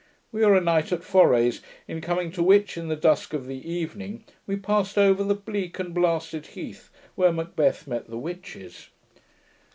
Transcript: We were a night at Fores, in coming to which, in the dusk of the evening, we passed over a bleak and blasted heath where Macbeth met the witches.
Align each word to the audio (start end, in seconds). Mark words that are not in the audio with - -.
We 0.31 0.43
were 0.43 0.55
a 0.55 0.61
night 0.61 0.91
at 0.91 1.03
Fores, 1.03 1.61
in 1.87 2.01
coming 2.01 2.31
to 2.31 2.41
which, 2.41 2.75
in 2.75 2.87
the 2.87 2.95
dusk 2.95 3.35
of 3.35 3.45
the 3.45 3.71
evening, 3.71 4.23
we 4.47 4.55
passed 4.55 4.97
over 4.97 5.21
a 5.21 5.35
bleak 5.35 5.77
and 5.77 5.93
blasted 5.93 6.47
heath 6.47 6.89
where 7.13 7.31
Macbeth 7.31 7.85
met 7.85 8.09
the 8.09 8.17
witches. 8.17 8.89